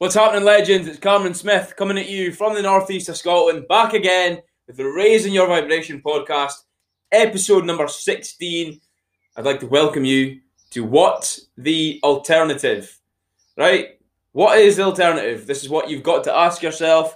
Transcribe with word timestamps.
What's 0.00 0.14
happening, 0.14 0.44
legends? 0.44 0.88
It's 0.88 0.98
Cameron 0.98 1.34
Smith 1.34 1.74
coming 1.76 1.98
at 1.98 2.08
you 2.08 2.32
from 2.32 2.54
the 2.54 2.62
northeast 2.62 3.10
of 3.10 3.18
Scotland, 3.18 3.68
back 3.68 3.92
again 3.92 4.40
with 4.66 4.78
the 4.78 4.86
Raising 4.86 5.34
Your 5.34 5.46
Vibration 5.46 6.00
podcast, 6.00 6.54
episode 7.12 7.66
number 7.66 7.86
16. 7.86 8.80
I'd 9.36 9.44
like 9.44 9.60
to 9.60 9.66
welcome 9.66 10.06
you 10.06 10.40
to 10.70 10.84
What 10.84 11.38
the 11.58 12.00
Alternative? 12.02 12.98
Right? 13.58 14.00
What 14.32 14.58
is 14.58 14.78
the 14.78 14.84
alternative? 14.84 15.46
This 15.46 15.62
is 15.62 15.68
what 15.68 15.90
you've 15.90 16.02
got 16.02 16.24
to 16.24 16.34
ask 16.34 16.62
yourself. 16.62 17.14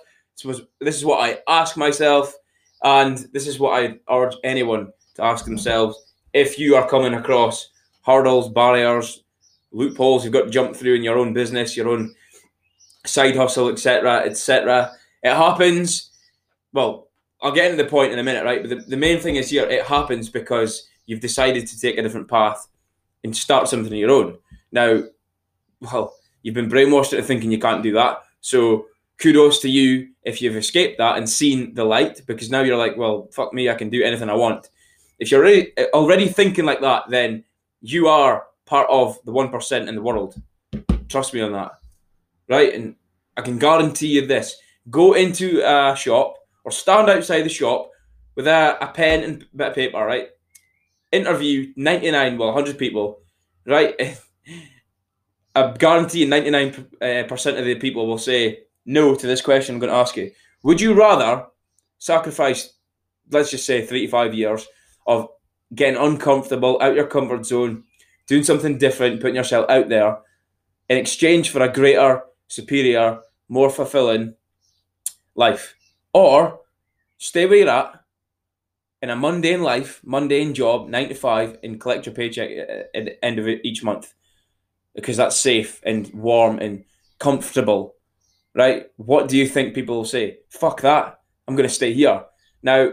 This 0.78 0.96
is 0.96 1.06
what 1.06 1.26
I 1.26 1.38
ask 1.48 1.78
myself, 1.78 2.34
and 2.82 3.16
this 3.32 3.46
is 3.46 3.58
what 3.58 3.82
I 3.82 3.98
urge 4.10 4.36
anyone 4.44 4.92
to 5.14 5.24
ask 5.24 5.46
themselves 5.46 6.12
if 6.34 6.58
you 6.58 6.76
are 6.76 6.86
coming 6.86 7.14
across 7.14 7.70
hurdles, 8.04 8.50
barriers, 8.50 9.24
loopholes 9.72 10.22
you've 10.22 10.34
got 10.34 10.44
to 10.44 10.50
jump 10.50 10.76
through 10.76 10.96
in 10.96 11.02
your 11.02 11.16
own 11.16 11.32
business, 11.32 11.78
your 11.78 11.88
own 11.88 12.14
side 13.06 13.36
hustle, 13.36 13.68
etc., 13.68 14.20
etc. 14.20 14.92
It 15.22 15.34
happens. 15.34 16.10
Well, 16.72 17.08
I'll 17.42 17.52
get 17.52 17.70
into 17.70 17.82
the 17.82 17.88
point 17.88 18.12
in 18.12 18.18
a 18.18 18.22
minute, 18.22 18.44
right? 18.44 18.62
But 18.62 18.70
the, 18.70 18.76
the 18.76 18.96
main 18.96 19.20
thing 19.20 19.36
is 19.36 19.50
here, 19.50 19.64
it 19.64 19.84
happens 19.86 20.28
because 20.28 20.88
you've 21.06 21.20
decided 21.20 21.66
to 21.66 21.78
take 21.78 21.98
a 21.98 22.02
different 22.02 22.28
path 22.28 22.66
and 23.22 23.36
start 23.36 23.68
something 23.68 23.92
of 23.92 23.98
your 23.98 24.10
own. 24.10 24.38
Now, 24.72 25.02
well, 25.80 26.14
you've 26.42 26.54
been 26.54 26.70
brainwashed 26.70 27.12
into 27.12 27.22
thinking 27.22 27.50
you 27.50 27.58
can't 27.58 27.82
do 27.82 27.92
that. 27.92 28.22
So 28.40 28.86
kudos 29.18 29.60
to 29.60 29.70
you 29.70 30.08
if 30.22 30.40
you've 30.40 30.56
escaped 30.56 30.98
that 30.98 31.16
and 31.16 31.28
seen 31.28 31.74
the 31.74 31.84
light, 31.84 32.22
because 32.26 32.50
now 32.50 32.62
you're 32.62 32.78
like, 32.78 32.96
well, 32.96 33.28
fuck 33.32 33.52
me, 33.52 33.68
I 33.68 33.74
can 33.74 33.90
do 33.90 34.02
anything 34.02 34.30
I 34.30 34.34
want. 34.34 34.68
If 35.18 35.30
you're 35.30 35.42
already, 35.42 35.72
already 35.92 36.28
thinking 36.28 36.64
like 36.64 36.80
that, 36.80 37.04
then 37.08 37.44
you 37.80 38.08
are 38.08 38.46
part 38.66 38.88
of 38.90 39.18
the 39.24 39.32
1% 39.32 39.88
in 39.88 39.94
the 39.94 40.02
world. 40.02 40.34
Trust 41.08 41.34
me 41.34 41.40
on 41.40 41.52
that. 41.52 41.72
Right? 42.48 42.74
And 42.74 42.96
I 43.36 43.42
can 43.42 43.58
guarantee 43.58 44.08
you 44.08 44.26
this 44.26 44.56
go 44.90 45.14
into 45.14 45.62
a 45.64 45.96
shop 45.96 46.36
or 46.64 46.70
stand 46.70 47.08
outside 47.08 47.42
the 47.42 47.48
shop 47.48 47.90
with 48.34 48.46
a, 48.46 48.76
a 48.80 48.88
pen 48.88 49.24
and 49.24 49.46
bit 49.54 49.68
of 49.68 49.74
paper, 49.74 50.04
right? 50.04 50.28
Interview 51.12 51.72
99, 51.76 52.38
well, 52.38 52.48
100 52.48 52.78
people, 52.78 53.20
right? 53.66 53.94
I 55.54 55.72
guarantee 55.78 56.26
99% 56.26 56.76
uh, 57.00 57.56
of 57.56 57.64
the 57.64 57.76
people 57.76 58.06
will 58.06 58.18
say 58.18 58.60
no 58.84 59.14
to 59.14 59.26
this 59.26 59.40
question 59.40 59.74
I'm 59.74 59.80
going 59.80 59.92
to 59.92 59.98
ask 59.98 60.16
you. 60.16 60.32
Would 60.64 60.80
you 60.80 60.94
rather 60.94 61.46
sacrifice, 61.98 62.74
let's 63.30 63.50
just 63.50 63.64
say, 63.64 63.86
three 63.86 64.06
to 64.06 64.10
five 64.10 64.34
years 64.34 64.66
of 65.06 65.28
getting 65.74 66.00
uncomfortable, 66.00 66.78
out 66.80 66.96
your 66.96 67.06
comfort 67.06 67.46
zone, 67.46 67.84
doing 68.26 68.42
something 68.42 68.78
different, 68.78 69.20
putting 69.20 69.36
yourself 69.36 69.70
out 69.70 69.88
there 69.88 70.18
in 70.88 70.98
exchange 70.98 71.50
for 71.50 71.62
a 71.62 71.72
greater, 71.72 72.22
superior, 72.48 73.20
more 73.48 73.70
fulfilling 73.70 74.34
life? 75.34 75.74
Or 76.12 76.60
stay 77.18 77.46
where 77.46 77.58
you're 77.58 77.68
at 77.68 78.04
in 79.02 79.10
a 79.10 79.16
mundane 79.16 79.62
life, 79.62 80.00
mundane 80.04 80.54
job, 80.54 80.88
nine 80.88 81.08
to 81.08 81.14
five, 81.14 81.58
and 81.62 81.80
collect 81.80 82.06
your 82.06 82.14
paycheck 82.14 82.50
at 82.94 83.04
the 83.04 83.24
end 83.24 83.38
of 83.38 83.46
each 83.46 83.82
month 83.82 84.14
because 84.94 85.16
that's 85.16 85.36
safe 85.36 85.80
and 85.84 86.12
warm 86.14 86.58
and 86.58 86.84
comfortable, 87.18 87.96
right? 88.54 88.86
What 88.96 89.28
do 89.28 89.36
you 89.36 89.46
think 89.46 89.74
people 89.74 89.96
will 89.96 90.04
say? 90.04 90.38
Fuck 90.50 90.80
that. 90.82 91.20
I'm 91.46 91.56
going 91.56 91.68
to 91.68 91.74
stay 91.74 91.92
here. 91.92 92.24
Now, 92.62 92.92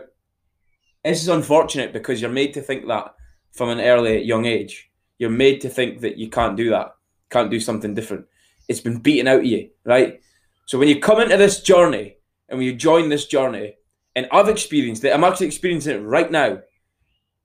this 1.04 1.22
is 1.22 1.30
unfortunate 1.30 1.94
because 1.94 2.22
you're 2.22 2.30
made 2.30 2.54
to 2.56 2.62
think 2.62 2.88
that 2.88 3.16
from 3.52 3.70
an 3.70 3.80
early 3.80 4.22
young 4.24 4.46
age. 4.46 4.92
You're 5.18 5.30
made 5.30 5.62
to 5.62 5.70
think 5.70 6.02
that 6.02 6.18
you 6.18 6.30
can't 6.30 6.58
do 6.58 6.70
that, 6.72 6.96
can't 7.30 7.52
do 7.52 7.60
something 7.60 7.94
different. 7.94 8.26
It's 8.72 8.80
been 8.80 9.00
beaten 9.00 9.28
out 9.28 9.40
of 9.40 9.46
you, 9.46 9.70
right? 9.84 10.22
So 10.66 10.80
when 10.80 10.88
you 10.88 11.00
come 11.00 11.20
into 11.20 11.38
this 11.38 11.62
journey 11.62 12.16
and 12.48 12.58
when 12.58 12.66
you 12.66 12.74
join 12.74 13.10
this 13.10 13.28
journey, 13.28 13.76
and 14.16 14.28
I've 14.32 14.50
experienced 14.50 15.04
it, 15.04 15.14
I'm 15.14 15.24
actually 15.24 15.48
experiencing 15.48 15.96
it 15.96 16.00
right 16.00 16.32
now. 16.32 16.60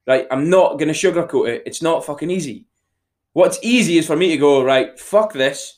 Right? 0.07 0.27
I'm 0.31 0.49
not 0.49 0.79
gonna 0.79 0.93
sugarcoat 0.93 1.49
it. 1.49 1.63
It's 1.67 1.83
not 1.83 2.05
fucking 2.05 2.31
easy. 2.31 2.67
What's 3.33 3.59
easy 3.63 3.99
is 3.99 4.07
for 4.07 4.17
me 4.17 4.29
to 4.29 4.37
go, 4.37 4.63
right, 4.63 4.99
fuck 4.99 5.33
this, 5.33 5.75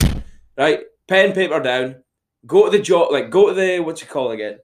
right? 0.56 0.81
Pen, 1.08 1.32
paper 1.32 1.60
down, 1.60 2.04
go 2.47 2.66
to 2.66 2.70
the 2.70 2.82
job, 2.82 3.10
like 3.10 3.31
go 3.31 3.48
to 3.48 3.54
the 3.54 3.81
what's 3.81 4.03
it 4.03 4.08
called 4.08 4.32
again? 4.32 4.58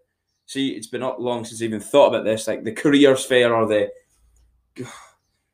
See, 0.46 0.68
it's 0.70 0.86
been 0.86 1.00
not 1.00 1.20
long 1.20 1.44
since 1.44 1.62
I 1.62 1.64
even 1.64 1.80
thought 1.80 2.08
about 2.08 2.24
this, 2.24 2.46
like 2.46 2.64
the 2.64 2.72
careers 2.72 3.24
fair 3.24 3.54
or 3.54 3.66
the 3.66 3.90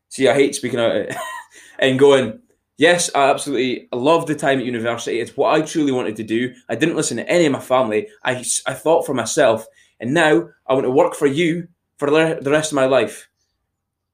see, 0.08 0.28
I 0.28 0.34
hate 0.34 0.56
speaking 0.56 0.80
out 0.80 0.96
it 0.96 1.14
and 1.78 1.98
going, 1.98 2.40
Yes, 2.80 3.10
I 3.14 3.28
absolutely 3.28 3.88
love 3.92 4.24
the 4.24 4.34
time 4.34 4.58
at 4.58 4.64
university. 4.64 5.20
It's 5.20 5.36
what 5.36 5.52
I 5.52 5.60
truly 5.60 5.92
wanted 5.92 6.16
to 6.16 6.22
do. 6.22 6.54
I 6.66 6.76
didn't 6.76 6.96
listen 6.96 7.18
to 7.18 7.28
any 7.28 7.44
of 7.44 7.52
my 7.52 7.60
family. 7.60 8.08
I, 8.24 8.42
I 8.66 8.72
thought 8.72 9.04
for 9.04 9.12
myself. 9.12 9.66
And 10.00 10.14
now 10.14 10.48
I 10.66 10.72
want 10.72 10.86
to 10.86 10.90
work 10.90 11.14
for 11.14 11.26
you 11.26 11.69
for 11.98 12.08
the 12.08 12.50
rest 12.50 12.72
of 12.72 12.76
my 12.76 12.86
life. 12.86 13.28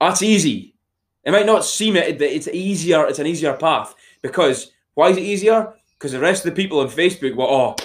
That's 0.01 0.21
easy. 0.21 0.75
It 1.23 1.31
might 1.31 1.45
not 1.45 1.63
seem 1.63 1.95
it, 1.95 2.17
but 2.17 2.27
it's 2.27 2.49
easier. 2.49 3.05
It's 3.05 3.19
an 3.19 3.25
easier 3.25 3.53
path 3.53 3.95
because 4.21 4.73
why 4.95 5.11
is 5.11 5.17
it 5.17 5.23
easier? 5.23 5.73
Because 5.97 6.11
the 6.11 6.19
rest 6.19 6.45
of 6.45 6.53
the 6.53 6.61
people 6.61 6.81
on 6.81 6.89
Facebook 6.89 7.37
were, 7.37 7.45
oh, 7.47 7.77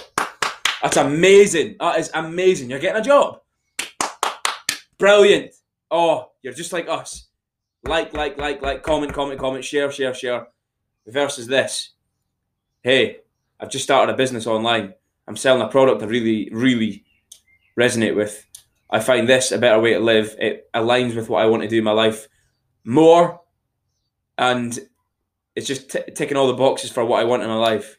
that's 0.81 0.97
amazing. 0.97 1.77
That 1.79 1.97
is 1.97 2.11
amazing. 2.13 2.69
You're 2.69 2.79
getting 2.79 2.99
a 2.99 3.05
job. 3.05 3.39
Brilliant. 4.97 5.53
Oh, 5.89 6.31
you're 6.41 6.51
just 6.51 6.73
like 6.73 6.89
us. 6.89 7.29
Like, 7.85 8.11
like, 8.13 8.37
like, 8.37 8.61
like, 8.61 8.83
comment, 8.83 9.13
comment, 9.13 9.39
comment, 9.39 9.63
share, 9.63 9.89
share, 9.89 10.13
share 10.13 10.47
versus 11.07 11.47
this. 11.47 11.91
Hey, 12.81 13.17
I've 13.59 13.69
just 13.69 13.83
started 13.83 14.13
a 14.13 14.17
business 14.17 14.47
online. 14.47 14.93
I'm 15.27 15.37
selling 15.37 15.61
a 15.61 15.67
product 15.67 16.01
I 16.01 16.05
really, 16.05 16.49
really 16.51 17.05
resonate 17.79 18.15
with. 18.15 18.45
I 18.89 18.99
find 18.99 19.27
this 19.27 19.51
a 19.51 19.57
better 19.57 19.79
way 19.79 19.93
to 19.93 19.99
live. 19.99 20.35
It 20.39 20.69
aligns 20.73 21.15
with 21.15 21.29
what 21.29 21.41
I 21.41 21.47
want 21.47 21.63
to 21.63 21.69
do 21.69 21.79
in 21.79 21.83
my 21.83 21.91
life 21.91 22.27
more, 22.83 23.41
and 24.37 24.77
it's 25.55 25.67
just 25.67 25.91
t- 25.91 26.11
ticking 26.15 26.37
all 26.37 26.47
the 26.47 26.53
boxes 26.53 26.91
for 26.91 27.05
what 27.05 27.19
I 27.19 27.23
want 27.23 27.43
in 27.43 27.49
my 27.49 27.55
life. 27.55 27.97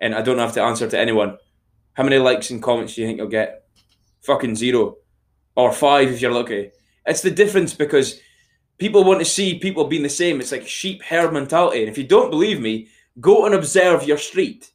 And 0.00 0.14
I 0.14 0.22
don't 0.22 0.38
have 0.38 0.54
to 0.54 0.62
answer 0.62 0.88
to 0.88 0.98
anyone. 0.98 1.38
How 1.92 2.02
many 2.02 2.18
likes 2.18 2.50
and 2.50 2.62
comments 2.62 2.94
do 2.94 3.02
you 3.02 3.06
think 3.06 3.18
you'll 3.18 3.28
get? 3.28 3.64
Fucking 4.22 4.56
zero, 4.56 4.96
or 5.54 5.72
five 5.72 6.10
if 6.10 6.20
you're 6.20 6.32
lucky. 6.32 6.72
It's 7.06 7.22
the 7.22 7.30
difference 7.30 7.74
because 7.74 8.18
people 8.82 9.04
want 9.04 9.20
to 9.20 9.24
see 9.24 9.60
people 9.60 9.84
being 9.84 10.02
the 10.02 10.08
same. 10.08 10.40
It's 10.40 10.50
like 10.50 10.66
sheep 10.66 11.04
herd 11.04 11.32
mentality. 11.32 11.82
And 11.82 11.88
if 11.88 11.96
you 11.96 12.02
don't 12.02 12.30
believe 12.30 12.60
me, 12.60 12.88
go 13.20 13.46
and 13.46 13.54
observe 13.54 14.02
your 14.02 14.18
street, 14.18 14.72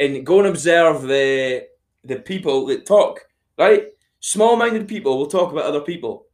and 0.00 0.26
go 0.26 0.40
and 0.40 0.48
observe 0.48 1.02
the 1.02 1.68
the 2.02 2.16
people 2.16 2.66
that 2.66 2.86
talk. 2.86 3.20
Right, 3.56 3.86
small-minded 4.18 4.88
people 4.88 5.16
will 5.16 5.28
talk 5.28 5.52
about 5.52 5.66
other 5.66 5.80
people. 5.80 6.26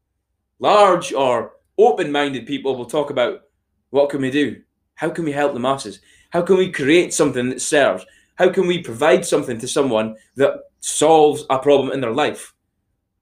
Large 0.59 1.13
or 1.13 1.53
open-minded 1.77 2.47
people 2.47 2.77
will 2.77 2.87
talk 2.87 3.11
about 3.11 3.43
what 3.91 4.09
can 4.09 4.23
we 4.23 4.31
do, 4.31 4.63
how 4.95 5.11
can 5.11 5.25
we 5.25 5.33
help 5.33 5.53
the 5.53 5.61
masses, 5.61 6.01
how 6.31 6.41
can 6.41 6.57
we 6.57 6.73
create 6.73 7.13
something 7.13 7.51
that 7.51 7.61
serves, 7.61 8.07
how 8.37 8.49
can 8.49 8.67
we 8.67 8.79
provide 8.79 9.27
something 9.27 9.59
to 9.59 9.69
someone 9.69 10.17
that 10.37 10.53
solves 10.81 11.45
a 11.51 11.59
problem 11.59 11.93
in 11.93 12.01
their 12.01 12.13
life. 12.25 12.55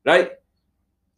Right 0.05 0.31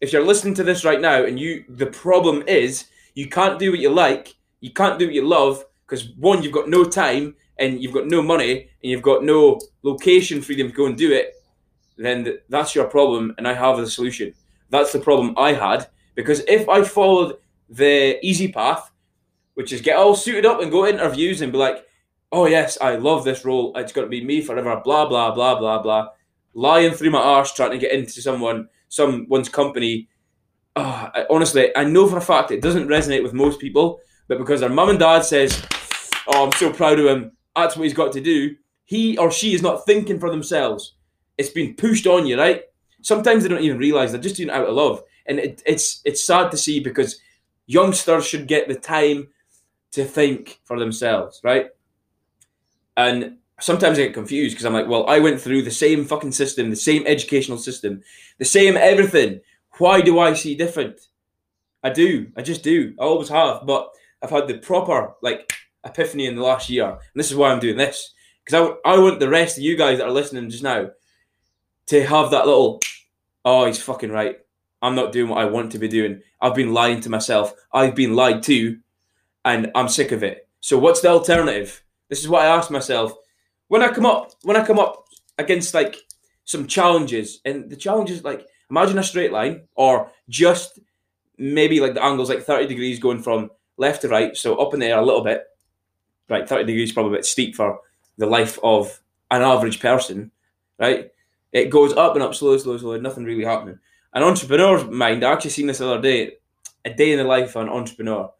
if 0.00 0.12
you're 0.12 0.24
listening 0.24 0.54
to 0.54 0.64
this 0.64 0.84
right 0.84 1.00
now 1.00 1.24
and 1.24 1.38
you 1.38 1.64
the 1.68 1.86
problem 1.86 2.42
is 2.46 2.86
you 3.14 3.28
can't 3.28 3.58
do 3.58 3.70
what 3.70 3.80
you 3.80 3.90
like, 3.90 4.34
you 4.60 4.70
can't 4.70 4.98
do 4.98 5.06
what 5.06 5.14
you 5.14 5.26
love 5.26 5.64
because 5.86 6.10
one 6.16 6.42
you've 6.42 6.52
got 6.52 6.68
no 6.68 6.84
time 6.84 7.34
and 7.58 7.82
you've 7.82 7.94
got 7.94 8.06
no 8.06 8.20
money 8.20 8.68
and 8.82 8.90
you've 8.90 9.02
got 9.02 9.24
no 9.24 9.60
location 9.82 10.42
freedom 10.42 10.68
to 10.68 10.74
go 10.74 10.86
and 10.86 10.96
do 10.96 11.12
it, 11.12 11.34
then 11.96 12.38
that's 12.48 12.74
your 12.74 12.86
problem 12.86 13.34
and 13.38 13.46
I 13.46 13.54
have 13.54 13.76
the 13.78 13.88
solution. 13.88 14.34
That's 14.70 14.92
the 14.92 14.98
problem 14.98 15.34
I 15.36 15.52
had 15.52 15.86
because 16.14 16.40
if 16.48 16.68
I 16.68 16.82
followed 16.82 17.36
the 17.68 18.24
easy 18.24 18.50
path, 18.50 18.90
which 19.54 19.72
is 19.72 19.80
get 19.80 19.96
all 19.96 20.16
suited 20.16 20.44
up 20.44 20.60
and 20.60 20.70
go 20.70 20.86
interviews 20.86 21.40
and 21.40 21.52
be 21.52 21.58
like, 21.58 21.86
oh 22.32 22.46
yes, 22.46 22.76
I 22.80 22.96
love 22.96 23.24
this 23.24 23.44
role, 23.44 23.72
it's 23.76 23.92
got 23.92 24.02
to 24.02 24.08
be 24.08 24.24
me 24.24 24.40
forever, 24.40 24.80
blah 24.84 25.06
blah 25.06 25.30
blah 25.30 25.58
blah 25.58 25.80
blah, 25.80 26.08
lying 26.54 26.92
through 26.92 27.10
my 27.10 27.20
arse 27.20 27.52
trying 27.52 27.70
to 27.70 27.78
get 27.78 27.92
into 27.92 28.20
someone 28.20 28.68
someone's 28.94 29.48
company. 29.48 30.08
Oh, 30.76 31.10
I, 31.14 31.26
honestly, 31.30 31.76
I 31.76 31.84
know 31.84 32.06
for 32.06 32.18
a 32.18 32.22
fact 32.22 32.50
it 32.50 32.62
doesn't 32.62 32.88
resonate 32.88 33.22
with 33.22 33.32
most 33.32 33.60
people, 33.60 34.00
but 34.28 34.38
because 34.38 34.60
their 34.60 34.68
mum 34.68 34.88
and 34.90 34.98
dad 34.98 35.24
says, 35.24 35.62
"Oh, 36.26 36.46
I'm 36.46 36.52
so 36.52 36.72
proud 36.72 36.98
of 36.98 37.06
him," 37.06 37.32
that's 37.56 37.76
what 37.76 37.84
he's 37.84 37.94
got 37.94 38.12
to 38.12 38.20
do. 38.20 38.56
He 38.84 39.16
or 39.18 39.30
she 39.30 39.54
is 39.54 39.62
not 39.62 39.84
thinking 39.86 40.20
for 40.20 40.30
themselves. 40.30 40.94
It's 41.36 41.48
been 41.50 41.74
pushed 41.74 42.06
on 42.06 42.26
you, 42.26 42.38
right? 42.38 42.62
Sometimes 43.02 43.42
they 43.42 43.48
don't 43.48 43.62
even 43.62 43.78
realize 43.78 44.12
they're 44.12 44.20
just 44.20 44.36
doing 44.36 44.48
it 44.48 44.54
out 44.54 44.68
of 44.68 44.74
love, 44.74 45.02
and 45.26 45.38
it, 45.38 45.62
it's 45.66 46.00
it's 46.04 46.22
sad 46.22 46.50
to 46.52 46.56
see 46.56 46.80
because 46.80 47.20
youngsters 47.66 48.26
should 48.26 48.46
get 48.46 48.68
the 48.68 48.74
time 48.74 49.28
to 49.92 50.04
think 50.04 50.60
for 50.64 50.78
themselves, 50.78 51.40
right? 51.42 51.68
And 52.96 53.38
sometimes 53.60 53.98
I 53.98 54.04
get 54.04 54.14
confused 54.14 54.54
because 54.54 54.66
I'm 54.66 54.72
like, 54.72 54.88
well, 54.88 55.06
I 55.08 55.20
went 55.20 55.40
through 55.40 55.62
the 55.62 55.70
same 55.70 56.04
fucking 56.04 56.32
system, 56.32 56.70
the 56.70 56.76
same 56.76 57.06
educational 57.06 57.58
system, 57.58 58.02
the 58.38 58.44
same 58.44 58.76
everything. 58.76 59.40
Why 59.78 60.00
do 60.00 60.18
I 60.18 60.34
see 60.34 60.54
different? 60.54 61.00
I 61.82 61.90
do. 61.90 62.30
I 62.36 62.42
just 62.42 62.62
do. 62.62 62.94
I 62.98 63.04
always 63.04 63.28
have. 63.28 63.66
But 63.66 63.90
I've 64.22 64.30
had 64.30 64.48
the 64.48 64.58
proper 64.58 65.14
like 65.22 65.52
epiphany 65.84 66.26
in 66.26 66.36
the 66.36 66.42
last 66.42 66.70
year, 66.70 66.88
and 66.88 66.98
this 67.14 67.30
is 67.30 67.36
why 67.36 67.50
I'm 67.50 67.60
doing 67.60 67.76
this 67.76 68.14
Because 68.44 68.78
I, 68.84 68.92
I 68.92 68.98
want 68.98 69.20
the 69.20 69.28
rest 69.28 69.58
of 69.58 69.64
you 69.64 69.76
guys 69.76 69.98
that 69.98 70.06
are 70.06 70.12
listening 70.12 70.50
just 70.50 70.62
now 70.62 70.90
to 71.86 72.06
have 72.06 72.30
that 72.30 72.46
little, 72.46 72.80
oh, 73.44 73.66
he's 73.66 73.82
fucking 73.82 74.10
right. 74.10 74.38
I'm 74.80 74.94
not 74.94 75.12
doing 75.12 75.28
what 75.28 75.38
I 75.38 75.44
want 75.44 75.72
to 75.72 75.78
be 75.78 75.88
doing. 75.88 76.22
I've 76.40 76.54
been 76.54 76.72
lying 76.72 77.00
to 77.02 77.10
myself. 77.10 77.54
I've 77.72 77.94
been 77.94 78.14
lied 78.14 78.42
to, 78.44 78.78
and 79.44 79.70
I'm 79.74 79.88
sick 79.88 80.12
of 80.12 80.22
it. 80.22 80.48
So 80.60 80.78
what's 80.78 81.00
the 81.00 81.08
alternative? 81.08 81.82
This 82.08 82.20
is 82.20 82.28
what 82.28 82.42
I 82.42 82.56
ask 82.56 82.70
myself 82.70 83.12
when 83.74 83.82
I 83.82 83.92
come 83.92 84.06
up. 84.06 84.30
When 84.42 84.56
I 84.56 84.64
come 84.64 84.78
up 84.78 85.08
against 85.36 85.74
like 85.74 85.96
some 86.44 86.68
challenges, 86.68 87.40
and 87.44 87.68
the 87.68 87.74
challenges 87.74 88.22
like 88.22 88.46
imagine 88.70 88.98
a 88.98 89.02
straight 89.02 89.32
line 89.32 89.62
or 89.74 90.12
just 90.28 90.78
maybe 91.38 91.80
like 91.80 91.94
the 91.94 92.04
angle's 92.04 92.28
like 92.28 92.44
30 92.44 92.68
degrees 92.68 93.00
going 93.00 93.20
from 93.20 93.50
left 93.76 94.02
to 94.02 94.08
right, 94.08 94.36
so 94.36 94.54
up 94.58 94.74
in 94.74 94.78
the 94.78 94.86
air 94.86 94.98
a 94.98 95.04
little 95.04 95.24
bit. 95.24 95.42
Right, 96.28 96.48
30 96.48 96.66
degrees 96.66 96.92
probably 96.92 97.14
a 97.14 97.18
bit 97.18 97.24
steep 97.24 97.56
for 97.56 97.80
the 98.16 98.26
life 98.26 98.60
of 98.62 99.02
an 99.32 99.42
average 99.42 99.80
person, 99.80 100.30
right? 100.78 101.10
It 101.50 101.68
goes 101.68 101.92
up 101.94 102.14
and 102.14 102.22
up, 102.22 102.36
slow, 102.36 102.56
slow, 102.56 102.78
slow, 102.78 102.96
nothing 103.00 103.24
really 103.24 103.44
happening. 103.44 103.80
An 104.12 104.22
entrepreneur's 104.22 104.84
mind, 104.84 105.24
I 105.24 105.32
actually 105.32 105.50
seen 105.50 105.66
this 105.66 105.78
the 105.78 105.90
other 105.90 106.00
day, 106.00 106.36
a 106.84 106.94
day 106.94 107.10
in 107.10 107.18
the 107.18 107.24
life 107.24 107.56
of 107.56 107.62
an 107.62 107.68
entrepreneur 107.68 108.30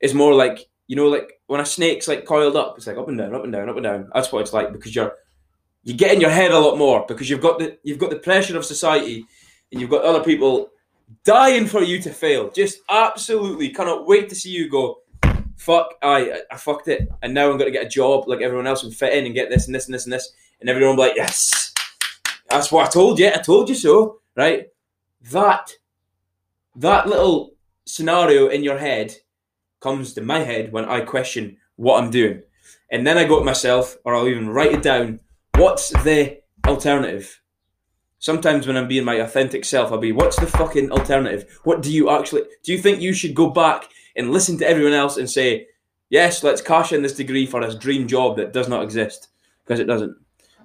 is 0.00 0.14
more 0.14 0.32
like, 0.32 0.66
you 0.86 0.96
know, 0.96 1.08
like 1.08 1.37
when 1.48 1.60
a 1.60 1.66
snake's 1.66 2.06
like 2.06 2.26
coiled 2.26 2.56
up, 2.56 2.74
it's 2.76 2.86
like 2.86 2.98
up 2.98 3.08
and 3.08 3.18
down, 3.18 3.34
up 3.34 3.42
and 3.42 3.52
down, 3.52 3.68
up 3.68 3.76
and 3.76 3.84
down. 3.84 4.10
That's 4.14 4.30
what 4.30 4.42
it's 4.42 4.52
like 4.52 4.70
because 4.70 4.94
you're 4.94 5.14
you 5.82 5.94
get 5.94 6.14
in 6.14 6.20
your 6.20 6.30
head 6.30 6.50
a 6.50 6.58
lot 6.58 6.76
more 6.76 7.04
because 7.08 7.28
you've 7.28 7.40
got 7.40 7.58
the 7.58 7.78
you've 7.82 7.98
got 7.98 8.10
the 8.10 8.18
pressure 8.18 8.56
of 8.56 8.64
society 8.66 9.24
and 9.72 9.80
you've 9.80 9.90
got 9.90 10.04
other 10.04 10.22
people 10.22 10.68
dying 11.24 11.66
for 11.66 11.82
you 11.82 12.00
to 12.02 12.10
fail. 12.10 12.50
Just 12.50 12.80
absolutely 12.90 13.70
cannot 13.70 14.06
wait 14.06 14.28
to 14.28 14.34
see 14.34 14.50
you 14.50 14.68
go. 14.68 14.98
Fuck, 15.56 15.94
I 16.02 16.42
I 16.50 16.56
fucked 16.58 16.88
it, 16.88 17.08
and 17.22 17.32
now 17.32 17.50
I'm 17.50 17.56
going 17.56 17.72
to 17.72 17.78
get 17.78 17.86
a 17.86 17.88
job 17.88 18.28
like 18.28 18.42
everyone 18.42 18.66
else 18.66 18.84
and 18.84 18.94
fit 18.94 19.14
in 19.14 19.24
and 19.24 19.34
get 19.34 19.48
this 19.48 19.66
and 19.66 19.74
this 19.74 19.86
and 19.86 19.94
this 19.94 20.04
and 20.04 20.12
this, 20.12 20.30
and 20.60 20.68
everyone 20.68 20.96
will 20.96 21.04
be 21.04 21.08
like, 21.08 21.16
yes, 21.16 21.72
that's 22.50 22.70
what 22.70 22.86
I 22.86 22.90
told 22.90 23.18
you. 23.18 23.28
I 23.28 23.38
told 23.38 23.70
you 23.70 23.74
so, 23.74 24.20
right? 24.36 24.68
That 25.32 25.72
that 26.76 27.08
little 27.08 27.54
scenario 27.86 28.48
in 28.48 28.62
your 28.62 28.76
head 28.76 29.16
comes 29.80 30.12
to 30.14 30.20
my 30.20 30.40
head 30.40 30.72
when 30.72 30.84
I 30.84 31.00
question 31.00 31.56
what 31.76 32.02
I'm 32.02 32.10
doing, 32.10 32.42
and 32.90 33.06
then 33.06 33.18
I 33.18 33.24
go 33.24 33.38
to 33.38 33.44
myself, 33.44 33.96
or 34.04 34.14
I'll 34.14 34.28
even 34.28 34.50
write 34.50 34.72
it 34.72 34.82
down. 34.82 35.20
What's 35.54 35.90
the 35.90 36.40
alternative? 36.66 37.40
sometimes 38.18 38.66
when 38.66 38.76
I'm 38.76 38.88
being 38.88 39.04
my 39.04 39.16
authentic 39.16 39.64
self, 39.64 39.90
I'll 39.90 39.98
be, 39.98 40.12
what's 40.12 40.38
the 40.38 40.46
fucking 40.46 40.90
alternative? 40.90 41.58
What 41.64 41.82
do 41.82 41.92
you 41.92 42.10
actually, 42.10 42.42
do 42.62 42.72
you 42.72 42.78
think 42.78 43.00
you 43.00 43.12
should 43.12 43.34
go 43.34 43.50
back 43.50 43.88
and 44.16 44.30
listen 44.30 44.58
to 44.58 44.68
everyone 44.68 44.92
else 44.92 45.16
and 45.16 45.30
say, 45.30 45.68
yes, 46.10 46.42
let's 46.42 46.60
cash 46.60 46.92
in 46.92 47.02
this 47.02 47.14
degree 47.14 47.46
for 47.46 47.64
this 47.64 47.74
dream 47.74 48.06
job 48.06 48.36
that 48.36 48.52
does 48.52 48.68
not 48.68 48.82
exist? 48.82 49.28
Because 49.64 49.80
it 49.80 49.86
doesn't. 49.86 50.16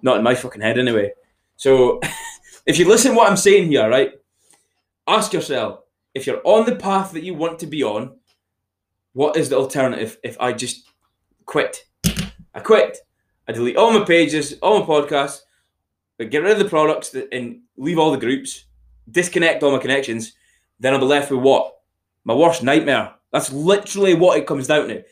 Not 0.01 0.17
in 0.17 0.23
my 0.23 0.35
fucking 0.35 0.61
head 0.61 0.77
anyway. 0.77 1.13
So 1.55 2.01
if 2.65 2.77
you 2.77 2.87
listen 2.87 3.15
what 3.15 3.29
I'm 3.29 3.37
saying 3.37 3.69
here, 3.69 3.89
right, 3.89 4.11
ask 5.07 5.31
yourself, 5.31 5.79
if 6.13 6.27
you're 6.27 6.41
on 6.43 6.65
the 6.65 6.75
path 6.75 7.13
that 7.13 7.23
you 7.23 7.33
want 7.33 7.59
to 7.59 7.67
be 7.67 7.83
on, 7.83 8.17
what 9.13 9.37
is 9.37 9.49
the 9.49 9.57
alternative 9.57 10.17
if 10.23 10.39
I 10.39 10.53
just 10.53 10.89
quit? 11.45 11.85
I 12.53 12.59
quit. 12.59 12.97
I 13.47 13.51
delete 13.51 13.77
all 13.77 13.91
my 13.91 14.05
pages, 14.05 14.57
all 14.61 14.79
my 14.79 14.85
podcasts, 14.85 15.41
but 16.17 16.29
get 16.29 16.43
rid 16.43 16.53
of 16.53 16.59
the 16.59 16.65
products 16.65 17.15
and 17.31 17.61
leave 17.77 17.99
all 17.99 18.11
the 18.11 18.17
groups, 18.17 18.65
disconnect 19.09 19.63
all 19.63 19.71
my 19.71 19.79
connections, 19.79 20.33
then 20.79 20.93
I'll 20.93 20.99
be 20.99 21.05
left 21.05 21.31
with 21.31 21.41
what? 21.41 21.77
My 22.23 22.33
worst 22.33 22.63
nightmare. 22.63 23.13
That's 23.31 23.51
literally 23.51 24.13
what 24.13 24.37
it 24.37 24.47
comes 24.47 24.67
down 24.67 24.87
to. 24.87 25.03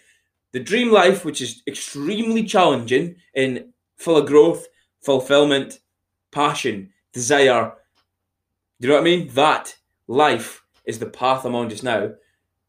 The 0.53 0.59
dream 0.59 0.91
life, 0.91 1.25
which 1.25 1.41
is 1.41 1.61
extremely 1.67 2.43
challenging 2.43 3.15
and 3.35 3.65
full 3.97 4.17
of 4.17 4.27
growth, 4.27 4.67
fulfillment, 5.01 5.79
passion, 6.31 6.91
desire. 7.13 7.73
Do 8.79 8.87
you 8.87 8.89
know 8.89 8.95
what 8.95 9.01
I 9.01 9.03
mean? 9.03 9.27
That 9.29 9.75
life 10.07 10.63
is 10.85 10.99
the 10.99 11.05
path 11.05 11.45
I'm 11.45 11.55
on 11.55 11.69
just 11.69 11.83
now. 11.83 12.11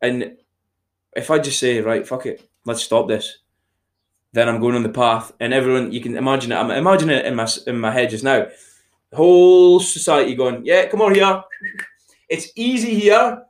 And 0.01 0.37
if 1.15 1.31
I 1.31 1.39
just 1.39 1.59
say, 1.59 1.81
right, 1.81 2.07
fuck 2.07 2.27
it, 2.27 2.49
let's 2.65 2.83
stop 2.83 3.09
this 3.09 3.39
then 4.33 4.49
I'm 4.49 4.61
going 4.61 4.75
on 4.75 4.83
the 4.83 4.89
path, 4.89 5.33
and 5.41 5.53
everyone 5.53 5.93
you 5.93 6.01
can 6.01 6.17
imagine 6.17 6.53
it. 6.53 6.57
I'm 6.57 6.71
imagining 6.71 7.19
it 7.19 7.27
in 7.27 7.35
my 7.35 7.49
in 7.67 7.79
my 7.79 7.91
head 7.91 8.11
just 8.11 8.25
now. 8.25 8.47
Whole 9.13 9.79
society 9.79 10.35
going, 10.35 10.65
yeah, 10.65 10.87
come 10.87 11.03
on 11.03 11.15
here. 11.15 11.43
It's 12.29 12.51
easy 12.57 12.95
here. 12.95 13.45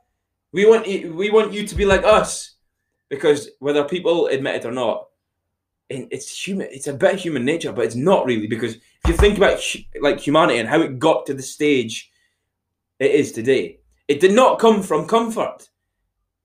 We 0.51 0.65
want 0.65 0.85
we 0.85 1.29
want 1.31 1.53
you 1.53 1.65
to 1.65 1.75
be 1.75 1.85
like 1.85 2.03
us, 2.03 2.55
because 3.09 3.49
whether 3.59 3.85
people 3.85 4.27
admit 4.27 4.55
it 4.55 4.65
or 4.65 4.71
not, 4.71 5.07
it's 5.89 6.45
human. 6.45 6.67
It's 6.69 6.87
a 6.87 6.93
bit 6.93 7.15
human 7.15 7.45
nature, 7.45 7.71
but 7.71 7.85
it's 7.85 7.95
not 7.95 8.25
really 8.25 8.47
because 8.47 8.75
if 8.75 9.07
you 9.07 9.13
think 9.13 9.37
about 9.37 9.59
like 10.01 10.19
humanity 10.19 10.59
and 10.59 10.67
how 10.67 10.81
it 10.81 10.99
got 10.99 11.25
to 11.27 11.33
the 11.33 11.41
stage 11.41 12.11
it 12.99 13.11
is 13.11 13.31
today, 13.31 13.79
it 14.07 14.19
did 14.19 14.33
not 14.33 14.59
come 14.59 14.83
from 14.83 15.07
comfort. 15.07 15.69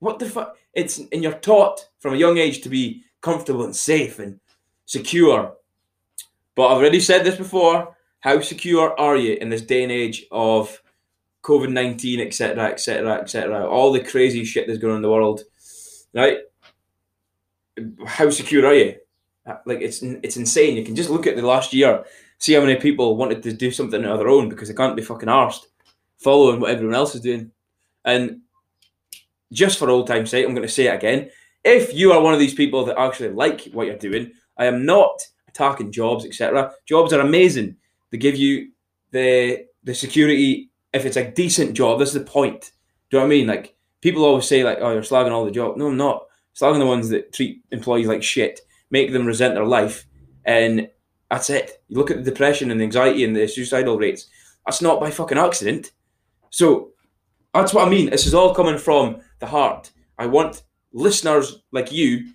What 0.01 0.19
the 0.19 0.27
fuck? 0.27 0.57
It's 0.73 0.99
and 0.99 1.23
you're 1.23 1.33
taught 1.33 1.89
from 1.99 2.15
a 2.15 2.19
young 2.19 2.39
age 2.39 2.61
to 2.63 2.69
be 2.69 3.03
comfortable 3.21 3.65
and 3.65 3.75
safe 3.75 4.19
and 4.19 4.39
secure. 4.87 5.55
But 6.55 6.69
I've 6.69 6.79
already 6.79 7.01
said 7.01 7.25
this 7.25 7.37
before. 7.37 7.97
How 8.21 8.41
secure 8.41 8.99
are 8.99 9.17
you 9.17 9.35
in 9.35 9.49
this 9.49 9.63
day 9.63 9.83
and 9.83 9.93
age 9.93 10.27
of 10.31 10.83
COVID 11.43 11.71
nineteen, 11.71 12.21
etc., 12.21 12.65
etc., 12.67 13.21
etc., 13.21 13.69
all 13.69 13.93
the 13.93 14.01
crazy 14.01 14.45
shit 14.45 14.67
that's 14.67 14.79
going 14.79 14.93
on 14.93 14.99
in 14.99 15.03
the 15.03 15.11
world, 15.11 15.43
right? 16.15 16.39
How 18.07 18.29
secure 18.31 18.67
are 18.67 18.75
you? 18.75 18.97
Like 19.65 19.81
it's 19.81 20.03
it's 20.03 20.37
insane. 20.37 20.77
You 20.77 20.85
can 20.85 20.97
just 20.97 21.11
look 21.11 21.27
at 21.27 21.37
the 21.37 21.43
last 21.43 21.73
year, 21.73 22.05
see 22.39 22.55
how 22.55 22.61
many 22.61 22.77
people 22.77 23.17
wanted 23.17 23.43
to 23.45 23.53
do 23.53 23.71
something 23.71 24.05
of 24.05 24.19
their 24.19 24.29
own 24.29 24.49
because 24.49 24.69
they 24.69 24.75
can't 24.75 24.97
be 24.97 25.03
fucking 25.03 25.29
arsed 25.29 25.67
following 26.19 26.61
what 26.61 26.71
everyone 26.71 26.95
else 26.95 27.15
is 27.15 27.21
doing. 27.21 27.51
And 28.05 28.41
just 29.53 29.79
for 29.79 29.91
old 29.91 30.07
time's 30.07 30.31
sake, 30.31 30.47
I'm 30.47 30.55
going 30.55 30.67
to 30.67 30.73
say 30.73 30.87
it 30.87 30.95
again. 30.95 31.31
If 31.65 31.95
you 31.95 32.13
are 32.13 32.21
one 32.21 32.35
of 32.35 32.41
these 32.41 32.55
people 32.55 32.85
that 32.85 32.99
actually 32.99 33.31
like 33.31 33.65
what 33.73 33.87
you're 33.87 33.97
doing, 33.97 34.33
I 34.57 34.67
am 34.67 34.85
not 34.85 35.21
attacking 35.49 35.93
jobs, 35.93 36.25
etc. 36.25 36.73
Jobs 36.87 37.13
are 37.13 37.21
amazing. 37.21 37.77
They 38.11 38.19
give 38.19 38.37
you 38.37 38.71
the 39.11 39.67
the 39.85 39.95
security. 39.95 40.71
If 40.93 41.05
it's 41.05 41.17
a 41.17 41.31
decent 41.31 41.75
job, 41.75 41.99
this 41.99 42.09
is 42.09 42.15
the 42.15 42.21
point. 42.21 42.73
Do 43.11 43.17
you 43.17 43.19
know 43.19 43.27
what 43.27 43.33
I 43.33 43.37
mean? 43.37 43.47
Like 43.47 43.75
people 44.01 44.25
always 44.25 44.47
say, 44.47 44.65
like, 44.65 44.79
"Oh, 44.81 44.93
you're 44.93 45.03
slagging 45.03 45.33
all 45.33 45.45
the 45.45 45.51
job." 45.51 45.77
No, 45.77 45.89
I'm 45.89 45.97
not. 45.97 46.25
slagging 46.59 46.79
the 46.79 46.87
ones 46.87 47.09
that 47.11 47.33
treat 47.33 47.63
employees 47.71 48.09
like 48.09 48.23
shit, 48.23 48.61
make 48.91 49.13
them 49.13 49.27
resent 49.27 49.55
their 49.55 49.65
life, 49.65 50.07
and 50.45 50.89
that's 51.31 51.51
it. 51.51 51.83
You 51.89 51.97
look 51.99 52.11
at 52.11 52.19
the 52.19 52.31
depression 52.31 52.71
and 52.71 52.81
the 52.81 52.85
anxiety 52.85 53.25
and 53.25 53.37
the 53.37 53.47
suicidal 53.47 53.99
rates. 53.99 54.27
That's 54.67 54.83
not 54.83 55.01
by 55.01 55.11
fucking 55.11 55.39
accident. 55.39 55.93
So 56.51 56.93
that's 57.55 57.75
what 57.75 57.87
I 57.87 57.91
mean. 57.91 58.11
This 58.11 58.27
is 58.27 58.35
all 58.35 58.55
coming 58.55 58.79
from 58.79 59.21
the 59.39 59.47
heart. 59.47 59.91
I 60.19 60.27
want 60.27 60.63
listeners 60.93 61.63
like 61.73 61.93
you 61.93 62.29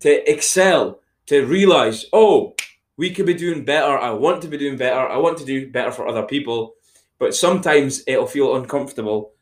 to 0.00 0.30
excel, 0.30 1.00
to 1.26 1.44
realize, 1.44 2.06
oh, 2.12 2.54
we 2.96 3.10
could 3.10 3.26
be 3.26 3.34
doing 3.34 3.64
better. 3.64 3.96
I 3.98 4.10
want 4.10 4.42
to 4.42 4.48
be 4.48 4.58
doing 4.58 4.76
better. 4.76 5.08
I 5.08 5.16
want 5.16 5.38
to 5.38 5.44
do 5.44 5.70
better 5.70 5.92
for 5.92 6.06
other 6.06 6.24
people. 6.24 6.74
But 7.18 7.34
sometimes 7.34 8.02
it'll 8.06 8.26
feel 8.26 8.56
uncomfortable 8.56 9.32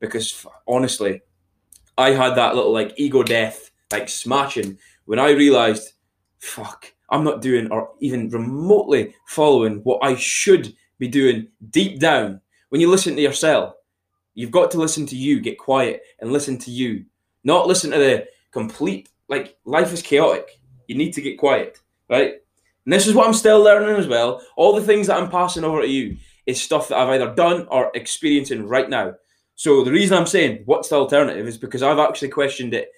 because 0.00 0.46
honestly, 0.66 1.22
I 1.96 2.10
had 2.10 2.34
that 2.34 2.54
little 2.54 2.72
like 2.72 2.94
ego 2.96 3.22
death, 3.22 3.70
like 3.92 4.08
smashing 4.08 4.78
when 5.04 5.18
I 5.18 5.30
realized, 5.30 5.92
fuck, 6.38 6.92
I'm 7.10 7.24
not 7.24 7.42
doing 7.42 7.70
or 7.70 7.90
even 8.00 8.30
remotely 8.30 9.14
following 9.26 9.76
what 9.84 10.00
I 10.02 10.16
should 10.16 10.74
be 10.98 11.08
doing 11.08 11.48
deep 11.70 12.00
down. 12.00 12.40
When 12.70 12.80
you 12.80 12.90
listen 12.90 13.14
to 13.16 13.22
yourself, 13.22 13.74
you've 14.34 14.50
got 14.50 14.70
to 14.72 14.78
listen 14.78 15.06
to 15.06 15.16
you, 15.16 15.40
get 15.40 15.58
quiet 15.58 16.02
and 16.20 16.32
listen 16.32 16.58
to 16.58 16.70
you. 16.70 17.04
Not 17.44 17.66
listen 17.66 17.90
to 17.90 17.98
the 17.98 18.26
complete 18.50 19.08
like 19.28 19.56
life 19.64 19.92
is 19.92 20.02
chaotic. 20.02 20.60
You 20.86 20.96
need 20.96 21.12
to 21.14 21.22
get 21.22 21.38
quiet, 21.38 21.78
right? 22.08 22.34
And 22.84 22.92
this 22.92 23.06
is 23.06 23.14
what 23.14 23.26
I'm 23.26 23.34
still 23.34 23.62
learning 23.62 23.96
as 23.96 24.06
well. 24.06 24.42
All 24.56 24.74
the 24.74 24.82
things 24.82 25.06
that 25.06 25.20
I'm 25.20 25.30
passing 25.30 25.64
over 25.64 25.82
to 25.82 25.88
you 25.88 26.16
is 26.46 26.60
stuff 26.60 26.88
that 26.88 26.98
I've 26.98 27.08
either 27.08 27.34
done 27.34 27.66
or 27.70 27.90
experiencing 27.94 28.66
right 28.66 28.88
now. 28.88 29.14
So 29.54 29.84
the 29.84 29.92
reason 29.92 30.16
I'm 30.16 30.26
saying 30.26 30.62
what's 30.66 30.88
the 30.88 30.96
alternative 30.96 31.46
is 31.46 31.56
because 31.56 31.82
I've 31.82 31.98
actually 31.98 32.28
questioned 32.28 32.74
it 32.74 32.90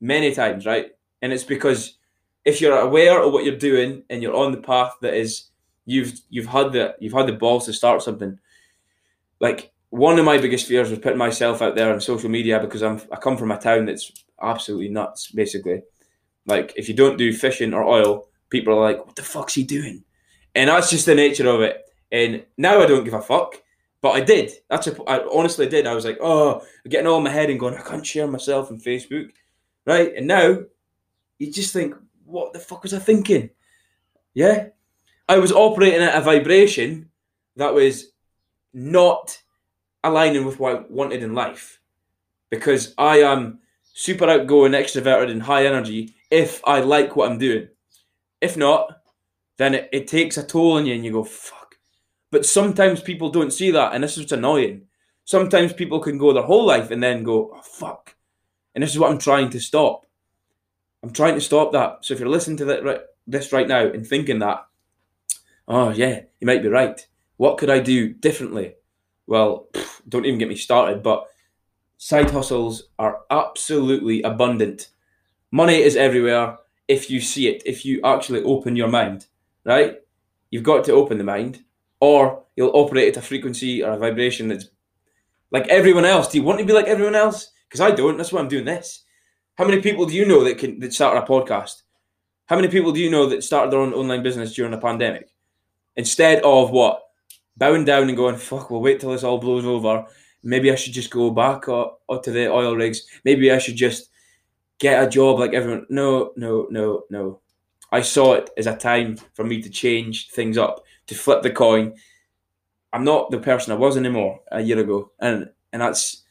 many 0.00 0.34
times, 0.34 0.64
right? 0.64 0.90
And 1.20 1.32
it's 1.32 1.44
because 1.44 1.98
if 2.44 2.60
you're 2.60 2.78
aware 2.78 3.22
of 3.22 3.32
what 3.32 3.44
you're 3.44 3.56
doing 3.56 4.04
and 4.08 4.22
you're 4.22 4.36
on 4.36 4.52
the 4.52 4.58
path 4.58 4.94
that 5.02 5.14
is 5.14 5.48
you've 5.84 6.20
you've 6.30 6.46
had 6.46 6.72
the 6.72 6.94
you've 7.00 7.12
had 7.12 7.26
the 7.26 7.32
balls 7.32 7.66
to 7.66 7.72
start 7.72 8.02
something, 8.02 8.38
like 9.40 9.72
one 9.90 10.18
of 10.18 10.24
my 10.24 10.38
biggest 10.38 10.66
fears 10.66 10.90
was 10.90 10.98
putting 10.98 11.18
myself 11.18 11.62
out 11.62 11.74
there 11.74 11.92
on 11.92 12.00
social 12.00 12.28
media 12.28 12.60
because 12.60 12.82
I'm 12.82 13.00
I 13.10 13.16
come 13.16 13.36
from 13.36 13.50
a 13.50 13.58
town 13.58 13.86
that's 13.86 14.12
absolutely 14.40 14.88
nuts. 14.88 15.30
Basically, 15.30 15.82
like 16.46 16.72
if 16.76 16.88
you 16.88 16.94
don't 16.94 17.18
do 17.18 17.32
fishing 17.32 17.72
or 17.72 17.84
oil, 17.84 18.28
people 18.50 18.74
are 18.74 18.80
like, 18.80 19.04
"What 19.04 19.16
the 19.16 19.22
fuck's 19.22 19.54
he 19.54 19.64
doing?" 19.64 20.04
And 20.54 20.68
that's 20.68 20.90
just 20.90 21.06
the 21.06 21.14
nature 21.14 21.48
of 21.48 21.60
it. 21.60 21.84
And 22.10 22.44
now 22.56 22.80
I 22.80 22.86
don't 22.86 23.04
give 23.04 23.14
a 23.14 23.22
fuck, 23.22 23.62
but 24.00 24.10
I 24.10 24.20
did. 24.20 24.52
That's 24.68 24.86
a, 24.86 25.02
I 25.04 25.26
honestly 25.32 25.68
did. 25.68 25.86
I 25.86 25.94
was 25.94 26.04
like, 26.04 26.18
"Oh, 26.20 26.60
I'm 26.60 26.90
getting 26.90 27.06
all 27.06 27.18
in 27.18 27.24
my 27.24 27.30
head 27.30 27.50
and 27.50 27.60
going, 27.60 27.74
I 27.74 27.82
can't 27.82 28.06
share 28.06 28.26
myself 28.26 28.70
on 28.70 28.80
Facebook." 28.80 29.30
Right, 29.86 30.14
and 30.14 30.26
now 30.26 30.58
you 31.38 31.50
just 31.50 31.72
think, 31.72 31.94
"What 32.26 32.52
the 32.52 32.58
fuck 32.58 32.82
was 32.82 32.92
I 32.92 32.98
thinking?" 32.98 33.50
Yeah, 34.34 34.68
I 35.28 35.38
was 35.38 35.50
operating 35.50 36.02
at 36.02 36.16
a 36.16 36.20
vibration 36.20 37.08
that 37.56 37.74
was 37.74 38.12
not 38.72 39.40
aligning 40.04 40.44
with 40.44 40.58
what 40.58 40.76
I 40.76 40.84
wanted 40.88 41.22
in 41.22 41.34
life 41.34 41.80
because 42.50 42.94
I 42.96 43.18
am 43.18 43.60
super 43.82 44.28
outgoing, 44.28 44.72
extroverted, 44.72 45.30
and 45.30 45.42
high 45.42 45.66
energy 45.66 46.14
if 46.30 46.60
I 46.64 46.80
like 46.80 47.16
what 47.16 47.30
I'm 47.30 47.38
doing. 47.38 47.68
If 48.40 48.56
not, 48.56 49.00
then 49.56 49.74
it, 49.74 49.88
it 49.92 50.06
takes 50.06 50.36
a 50.36 50.42
toll 50.42 50.72
on 50.72 50.86
you 50.86 50.94
and 50.94 51.04
you 51.04 51.12
go, 51.12 51.24
fuck. 51.24 51.76
But 52.30 52.46
sometimes 52.46 53.00
people 53.00 53.30
don't 53.30 53.52
see 53.52 53.70
that, 53.70 53.94
and 53.94 54.04
this 54.04 54.12
is 54.12 54.24
what's 54.24 54.32
annoying. 54.32 54.82
Sometimes 55.24 55.72
people 55.72 56.00
can 56.00 56.18
go 56.18 56.32
their 56.32 56.42
whole 56.42 56.64
life 56.64 56.90
and 56.90 57.02
then 57.02 57.22
go, 57.22 57.52
oh, 57.54 57.60
fuck. 57.60 58.16
And 58.74 58.82
this 58.82 58.92
is 58.92 58.98
what 58.98 59.10
I'm 59.10 59.18
trying 59.18 59.50
to 59.50 59.60
stop. 59.60 60.06
I'm 61.02 61.10
trying 61.10 61.34
to 61.34 61.40
stop 61.40 61.72
that. 61.72 62.04
So 62.04 62.14
if 62.14 62.20
you're 62.20 62.28
listening 62.28 62.56
to 62.58 62.64
that 62.66 62.84
right, 62.84 63.00
this 63.26 63.52
right 63.52 63.68
now 63.68 63.86
and 63.86 64.06
thinking 64.06 64.38
that, 64.40 64.66
oh 65.66 65.90
yeah, 65.90 66.22
you 66.40 66.46
might 66.46 66.62
be 66.62 66.68
right. 66.68 67.06
What 67.36 67.58
could 67.58 67.70
I 67.70 67.78
do 67.78 68.12
differently? 68.12 68.74
Well, 69.28 69.68
pff, 69.72 70.00
don't 70.08 70.24
even 70.24 70.38
get 70.38 70.48
me 70.48 70.56
started. 70.56 71.02
But 71.02 71.26
side 71.98 72.30
hustles 72.30 72.88
are 72.98 73.20
absolutely 73.30 74.22
abundant. 74.22 74.88
Money 75.52 75.76
is 75.76 75.96
everywhere 75.96 76.56
if 76.88 77.10
you 77.10 77.20
see 77.20 77.46
it, 77.46 77.62
if 77.66 77.84
you 77.84 78.00
actually 78.02 78.42
open 78.42 78.74
your 78.74 78.88
mind, 78.88 79.26
right? 79.64 79.98
You've 80.50 80.64
got 80.64 80.84
to 80.86 80.92
open 80.92 81.18
the 81.18 81.24
mind, 81.24 81.62
or 82.00 82.42
you'll 82.56 82.74
operate 82.74 83.08
at 83.08 83.22
a 83.22 83.26
frequency 83.26 83.84
or 83.84 83.92
a 83.92 83.98
vibration 83.98 84.48
that's 84.48 84.70
like 85.50 85.68
everyone 85.68 86.06
else. 86.06 86.28
Do 86.28 86.38
you 86.38 86.44
want 86.44 86.58
to 86.60 86.64
be 86.64 86.72
like 86.72 86.86
everyone 86.86 87.14
else? 87.14 87.50
Because 87.68 87.82
I 87.82 87.90
don't. 87.90 88.16
That's 88.16 88.32
why 88.32 88.40
I'm 88.40 88.48
doing 88.48 88.64
this. 88.64 89.04
How 89.56 89.66
many 89.66 89.82
people 89.82 90.06
do 90.06 90.14
you 90.14 90.24
know 90.24 90.42
that 90.44 90.56
can 90.56 90.80
that 90.80 90.94
started 90.94 91.22
a 91.22 91.26
podcast? 91.26 91.82
How 92.46 92.56
many 92.56 92.68
people 92.68 92.92
do 92.92 93.00
you 93.00 93.10
know 93.10 93.26
that 93.26 93.44
started 93.44 93.70
their 93.70 93.80
own 93.80 93.92
online 93.92 94.22
business 94.22 94.54
during 94.54 94.72
a 94.72 94.80
pandemic? 94.80 95.28
Instead 95.96 96.42
of 96.44 96.70
what? 96.70 97.02
Bowing 97.58 97.84
down 97.84 98.08
and 98.08 98.16
going, 98.16 98.36
fuck, 98.36 98.70
we'll 98.70 98.80
wait 98.80 99.00
till 99.00 99.10
this 99.10 99.24
all 99.24 99.38
blows 99.38 99.64
over. 99.64 100.06
Maybe 100.42 100.70
I 100.70 100.76
should 100.76 100.92
just 100.92 101.10
go 101.10 101.30
back 101.30 101.68
or, 101.68 101.96
or 102.08 102.20
to 102.22 102.30
the 102.30 102.48
oil 102.50 102.76
rigs. 102.76 103.06
Maybe 103.24 103.50
I 103.50 103.58
should 103.58 103.76
just 103.76 104.10
get 104.78 105.02
a 105.02 105.10
job 105.10 105.40
like 105.40 105.52
everyone. 105.52 105.86
No, 105.90 106.32
no, 106.36 106.68
no, 106.70 107.02
no. 107.10 107.40
I 107.90 108.02
saw 108.02 108.34
it 108.34 108.50
as 108.56 108.66
a 108.66 108.76
time 108.76 109.16
for 109.34 109.44
me 109.44 109.60
to 109.62 109.70
change 109.70 110.30
things 110.30 110.56
up, 110.56 110.84
to 111.08 111.14
flip 111.14 111.42
the 111.42 111.50
coin. 111.50 111.94
I'm 112.92 113.04
not 113.04 113.30
the 113.30 113.38
person 113.38 113.72
I 113.72 113.76
was 113.76 113.96
anymore 113.96 114.40
a 114.50 114.60
year 114.60 114.78
ago, 114.78 115.10
and 115.20 115.50
and 115.72 115.82
that's 115.82 116.22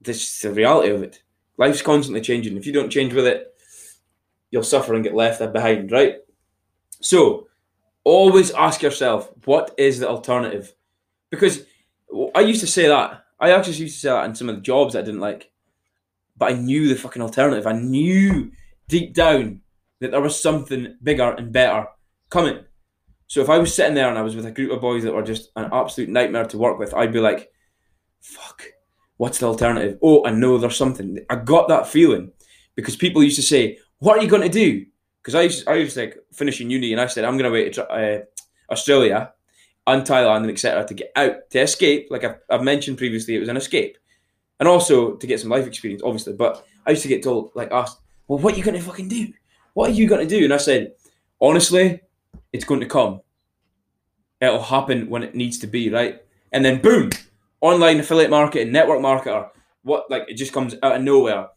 this 0.00 0.40
the 0.40 0.52
reality 0.52 0.90
of 0.90 1.02
it. 1.02 1.22
Life's 1.58 1.82
constantly 1.82 2.20
changing. 2.20 2.56
If 2.56 2.66
you 2.66 2.72
don't 2.72 2.90
change 2.90 3.12
with 3.12 3.26
it, 3.26 3.54
you'll 4.50 4.62
suffer 4.62 4.94
and 4.94 5.04
get 5.04 5.14
left 5.14 5.40
behind, 5.52 5.92
right? 5.92 6.16
So, 7.00 7.48
always 8.04 8.50
ask 8.52 8.82
yourself, 8.82 9.30
what 9.44 9.74
is 9.78 9.98
the 9.98 10.08
alternative? 10.08 10.74
Because 11.30 11.64
I 12.34 12.40
used 12.40 12.60
to 12.60 12.66
say 12.66 12.88
that. 12.88 13.24
I 13.40 13.50
actually 13.50 13.76
used 13.76 13.96
to 13.96 14.00
say 14.00 14.08
that 14.10 14.24
in 14.24 14.34
some 14.34 14.48
of 14.48 14.56
the 14.56 14.62
jobs 14.62 14.94
I 14.94 15.02
didn't 15.02 15.20
like. 15.20 15.50
But 16.36 16.52
I 16.52 16.54
knew 16.56 16.88
the 16.88 16.94
fucking 16.94 17.22
alternative. 17.22 17.66
I 17.66 17.72
knew 17.72 18.52
deep 18.88 19.14
down 19.14 19.60
that 20.00 20.10
there 20.10 20.20
was 20.20 20.40
something 20.40 20.96
bigger 21.02 21.30
and 21.30 21.52
better 21.52 21.86
coming. 22.30 22.64
So 23.28 23.40
if 23.40 23.48
I 23.48 23.58
was 23.58 23.74
sitting 23.74 23.94
there 23.94 24.08
and 24.08 24.18
I 24.18 24.22
was 24.22 24.36
with 24.36 24.46
a 24.46 24.50
group 24.50 24.72
of 24.72 24.80
boys 24.80 25.04
that 25.04 25.14
were 25.14 25.22
just 25.22 25.50
an 25.56 25.70
absolute 25.72 26.10
nightmare 26.10 26.44
to 26.46 26.58
work 26.58 26.78
with, 26.78 26.92
I'd 26.92 27.12
be 27.12 27.20
like, 27.20 27.50
fuck, 28.20 28.64
what's 29.16 29.38
the 29.38 29.46
alternative? 29.46 29.98
Oh, 30.02 30.24
I 30.26 30.30
know 30.32 30.58
there's 30.58 30.76
something. 30.76 31.18
I 31.30 31.36
got 31.36 31.68
that 31.68 31.86
feeling 31.86 32.32
because 32.74 32.96
people 32.96 33.22
used 33.22 33.36
to 33.36 33.42
say, 33.42 33.78
what 33.98 34.18
are 34.18 34.22
you 34.22 34.28
going 34.28 34.42
to 34.42 34.48
do? 34.48 34.84
Because 35.22 35.36
I 35.36 35.42
used, 35.42 35.68
I 35.68 35.78
was 35.78 35.96
like 35.96 36.18
finishing 36.32 36.68
uni 36.68 36.92
and 36.92 37.00
I 37.00 37.06
said, 37.06 37.24
I'm 37.24 37.38
going 37.38 37.50
to 37.50 37.54
wait 37.54 37.72
to 37.74 37.88
uh, 37.88 38.22
Australia 38.70 39.32
and 39.86 40.02
Thailand 40.02 40.38
and 40.38 40.50
etc. 40.50 40.84
to 40.84 40.94
get 40.94 41.12
out, 41.14 41.48
to 41.50 41.60
escape. 41.60 42.08
Like 42.10 42.24
I've, 42.24 42.36
I've 42.50 42.62
mentioned 42.62 42.98
previously, 42.98 43.36
it 43.36 43.40
was 43.40 43.48
an 43.48 43.56
escape. 43.56 43.98
And 44.58 44.68
also 44.68 45.14
to 45.14 45.26
get 45.26 45.40
some 45.40 45.50
life 45.50 45.66
experience, 45.66 46.02
obviously. 46.04 46.32
But 46.32 46.66
I 46.86 46.90
used 46.90 47.02
to 47.02 47.08
get 47.08 47.22
told, 47.22 47.52
like, 47.54 47.70
asked, 47.70 47.98
well, 48.28 48.38
what 48.38 48.54
are 48.54 48.56
you 48.56 48.64
going 48.64 48.76
to 48.76 48.82
fucking 48.82 49.08
do? 49.08 49.32
What 49.74 49.90
are 49.90 49.94
you 49.94 50.08
going 50.08 50.26
to 50.26 50.38
do? 50.38 50.44
And 50.44 50.54
I 50.54 50.58
said, 50.58 50.92
honestly, 51.40 52.00
it's 52.52 52.64
going 52.64 52.80
to 52.80 52.86
come. 52.86 53.20
It'll 54.40 54.62
happen 54.62 55.08
when 55.08 55.22
it 55.22 55.34
needs 55.34 55.58
to 55.58 55.66
be, 55.66 55.90
right? 55.90 56.22
And 56.52 56.64
then 56.64 56.80
boom, 56.80 57.10
online 57.60 58.00
affiliate 58.00 58.30
marketing, 58.30 58.72
network 58.72 59.00
marketer. 59.00 59.48
What 59.82 60.10
like 60.10 60.26
it 60.28 60.34
just 60.34 60.52
comes 60.52 60.74
out 60.82 60.96
of 60.96 61.02
nowhere. 61.02 61.48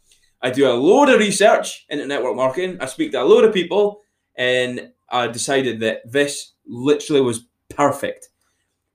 I 0.45 0.51
do 0.51 0.69
a 0.69 0.73
load 0.73 1.09
of 1.09 1.17
research 1.17 1.87
into 1.89 2.05
network 2.05 2.35
marketing. 2.35 2.77
I 2.79 2.85
speak 2.85 3.11
to 3.13 3.23
a 3.23 3.25
load 3.25 3.45
of 3.45 3.51
people, 3.51 4.01
and 4.35 4.91
I 5.09 5.25
decided 5.25 5.79
that 5.79 6.03
this 6.05 6.51
literally 6.67 7.21
was 7.21 7.47
perfect. 7.69 8.29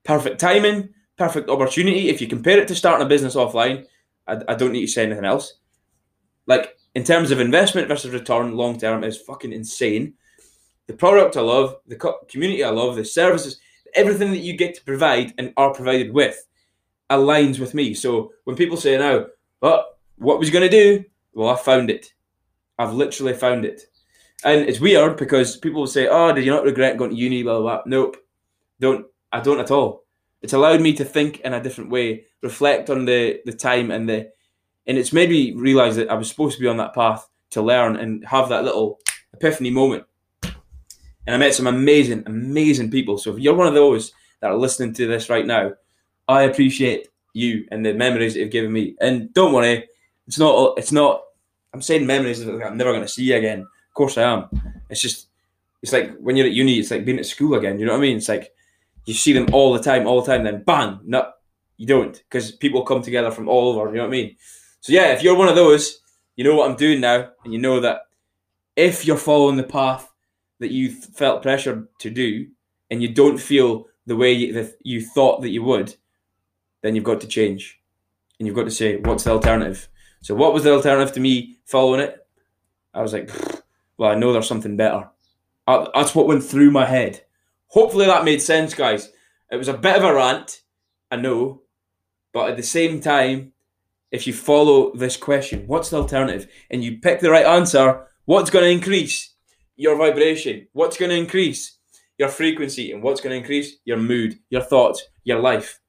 Perfect 0.04 0.38
timing, 0.38 0.90
perfect 1.18 1.50
opportunity. 1.50 2.08
If 2.08 2.20
you 2.20 2.28
compare 2.28 2.60
it 2.60 2.68
to 2.68 2.76
starting 2.76 3.04
a 3.04 3.08
business 3.08 3.34
offline, 3.34 3.86
I, 4.28 4.38
I 4.46 4.54
don't 4.54 4.70
need 4.70 4.82
to 4.82 4.92
say 4.92 5.02
anything 5.02 5.24
else. 5.24 5.54
Like 6.46 6.78
in 6.94 7.02
terms 7.02 7.32
of 7.32 7.40
investment 7.40 7.88
versus 7.88 8.12
return, 8.12 8.54
long 8.54 8.78
term 8.78 9.02
is 9.02 9.18
fucking 9.18 9.52
insane. 9.52 10.14
The 10.86 10.92
product 10.92 11.36
I 11.36 11.40
love, 11.40 11.78
the 11.88 11.96
community 12.28 12.62
I 12.62 12.70
love, 12.70 12.94
the 12.94 13.04
services, 13.04 13.58
everything 13.96 14.30
that 14.30 14.38
you 14.38 14.56
get 14.56 14.76
to 14.76 14.84
provide 14.84 15.34
and 15.36 15.52
are 15.56 15.74
provided 15.74 16.14
with 16.14 16.46
aligns 17.10 17.58
with 17.58 17.74
me. 17.74 17.92
So 17.92 18.34
when 18.44 18.54
people 18.54 18.76
say 18.76 18.96
now, 18.96 19.26
"Well, 19.60 19.96
what 20.14 20.38
was 20.38 20.46
you 20.46 20.52
going 20.52 20.70
to 20.70 20.76
do?" 20.84 21.04
Well, 21.34 21.50
I 21.50 21.56
found 21.56 21.90
it. 21.90 22.12
I've 22.78 22.94
literally 22.94 23.34
found 23.34 23.64
it, 23.64 23.82
and 24.44 24.68
it's 24.68 24.80
weird 24.80 25.16
because 25.16 25.56
people 25.56 25.86
say, 25.86 26.08
"Oh, 26.08 26.32
did 26.32 26.44
you 26.44 26.50
not 26.50 26.64
regret 26.64 26.96
going 26.96 27.10
to 27.10 27.16
uni?" 27.16 27.42
Blah 27.42 27.60
blah. 27.60 27.76
blah. 27.76 27.82
Nope, 27.86 28.16
don't. 28.80 29.06
I 29.32 29.40
don't 29.40 29.60
at 29.60 29.70
all. 29.70 30.04
It's 30.42 30.54
allowed 30.54 30.80
me 30.80 30.94
to 30.94 31.04
think 31.04 31.40
in 31.40 31.52
a 31.52 31.62
different 31.62 31.90
way, 31.90 32.24
reflect 32.42 32.90
on 32.90 33.04
the 33.04 33.40
the 33.44 33.52
time 33.52 33.90
and 33.90 34.08
the, 34.08 34.30
and 34.86 34.96
it's 34.98 35.12
made 35.12 35.30
me 35.30 35.54
realize 35.54 35.96
that 35.96 36.10
I 36.10 36.14
was 36.14 36.28
supposed 36.28 36.56
to 36.56 36.62
be 36.62 36.68
on 36.68 36.78
that 36.78 36.94
path 36.94 37.28
to 37.50 37.62
learn 37.62 37.96
and 37.96 38.24
have 38.26 38.48
that 38.48 38.64
little 38.64 38.98
epiphany 39.34 39.70
moment. 39.70 40.04
And 40.42 41.34
I 41.34 41.36
met 41.36 41.54
some 41.54 41.66
amazing, 41.66 42.24
amazing 42.26 42.90
people. 42.90 43.18
So 43.18 43.32
if 43.32 43.38
you're 43.38 43.54
one 43.54 43.66
of 43.66 43.74
those 43.74 44.12
that 44.40 44.50
are 44.50 44.56
listening 44.56 44.94
to 44.94 45.06
this 45.06 45.28
right 45.28 45.46
now, 45.46 45.72
I 46.26 46.42
appreciate 46.42 47.08
you 47.34 47.66
and 47.70 47.84
the 47.84 47.92
memories 47.92 48.34
that 48.34 48.40
you've 48.40 48.50
given 48.50 48.72
me. 48.72 48.96
And 49.00 49.32
don't 49.34 49.52
worry, 49.52 49.86
it's 50.30 50.38
not. 50.38 50.78
It's 50.78 50.92
not. 50.92 51.22
I'm 51.74 51.82
saying 51.82 52.06
memories 52.06 52.44
that 52.44 52.62
I'm 52.62 52.76
never 52.76 52.92
going 52.92 53.02
to 53.02 53.08
see 53.08 53.32
again. 53.32 53.62
Of 53.62 53.94
course 53.94 54.16
I 54.16 54.22
am. 54.22 54.48
It's 54.88 55.02
just. 55.02 55.26
It's 55.82 55.92
like 55.92 56.16
when 56.18 56.36
you're 56.36 56.46
at 56.46 56.52
uni. 56.52 56.78
It's 56.78 56.92
like 56.92 57.04
being 57.04 57.18
at 57.18 57.26
school 57.26 57.54
again. 57.54 57.80
You 57.80 57.86
know 57.86 57.92
what 57.92 57.98
I 57.98 58.02
mean? 58.02 58.18
It's 58.18 58.28
like 58.28 58.52
you 59.06 59.14
see 59.14 59.32
them 59.32 59.48
all 59.52 59.72
the 59.72 59.82
time, 59.82 60.06
all 60.06 60.22
the 60.22 60.30
time. 60.30 60.44
Then 60.44 60.62
bang, 60.62 61.00
no, 61.04 61.32
you 61.78 61.86
don't, 61.88 62.12
because 62.12 62.52
people 62.52 62.84
come 62.84 63.02
together 63.02 63.32
from 63.32 63.48
all 63.48 63.70
over. 63.70 63.90
You 63.90 63.96
know 63.96 64.02
what 64.02 64.14
I 64.14 64.18
mean? 64.18 64.36
So 64.80 64.92
yeah, 64.92 65.08
if 65.08 65.24
you're 65.24 65.36
one 65.36 65.48
of 65.48 65.56
those, 65.56 65.98
you 66.36 66.44
know 66.44 66.54
what 66.54 66.70
I'm 66.70 66.76
doing 66.76 67.00
now, 67.00 67.30
and 67.44 67.52
you 67.52 67.58
know 67.58 67.80
that 67.80 68.02
if 68.76 69.04
you're 69.04 69.16
following 69.16 69.56
the 69.56 69.64
path 69.64 70.08
that 70.60 70.70
you 70.70 70.92
felt 70.92 71.42
pressured 71.42 71.88
to 71.98 72.10
do, 72.10 72.46
and 72.88 73.02
you 73.02 73.08
don't 73.12 73.38
feel 73.38 73.88
the 74.06 74.14
way 74.14 74.32
you, 74.32 74.52
that 74.52 74.76
you 74.82 75.04
thought 75.04 75.42
that 75.42 75.50
you 75.50 75.64
would, 75.64 75.96
then 76.82 76.94
you've 76.94 77.10
got 77.10 77.20
to 77.22 77.26
change, 77.26 77.80
and 78.38 78.46
you've 78.46 78.56
got 78.56 78.64
to 78.64 78.70
say, 78.70 78.96
what's 78.96 79.24
the 79.24 79.32
alternative? 79.32 79.88
So 80.22 80.34
what 80.34 80.52
was 80.52 80.64
the 80.64 80.72
alternative 80.72 81.14
to 81.14 81.20
me 81.20 81.56
following 81.64 82.00
it? 82.00 82.26
I 82.92 83.02
was 83.02 83.12
like, 83.12 83.30
well, 83.96 84.10
I 84.10 84.14
know 84.14 84.32
there's 84.32 84.48
something 84.48 84.76
better. 84.76 85.08
Uh, 85.66 85.88
that's 85.94 86.14
what 86.14 86.26
went 86.26 86.44
through 86.44 86.70
my 86.70 86.86
head. 86.86 87.24
Hopefully 87.68 88.06
that 88.06 88.24
made 88.24 88.42
sense, 88.42 88.74
guys. 88.74 89.10
It 89.50 89.56
was 89.56 89.68
a 89.68 89.76
bit 89.76 89.96
of 89.96 90.04
a 90.04 90.14
rant, 90.14 90.62
I 91.10 91.16
know, 91.16 91.62
but 92.32 92.50
at 92.50 92.56
the 92.56 92.62
same 92.62 93.00
time, 93.00 93.52
if 94.10 94.26
you 94.26 94.32
follow 94.32 94.92
this 94.94 95.16
question, 95.16 95.66
what's 95.66 95.90
the 95.90 95.98
alternative, 95.98 96.48
and 96.70 96.82
you 96.82 96.98
pick 96.98 97.20
the 97.20 97.30
right 97.30 97.46
answer, 97.46 98.06
what's 98.24 98.50
going 98.50 98.64
to 98.64 98.70
increase 98.70 99.34
your 99.76 99.96
vibration? 99.96 100.66
What's 100.72 100.96
going 100.96 101.10
to 101.10 101.16
increase 101.16 101.78
your 102.18 102.28
frequency? 102.28 102.92
And 102.92 103.02
what's 103.02 103.20
going 103.20 103.30
to 103.30 103.38
increase 103.38 103.76
your 103.84 103.96
mood, 103.96 104.38
your 104.50 104.62
thoughts, 104.62 105.02
your 105.24 105.38
life? 105.38 105.80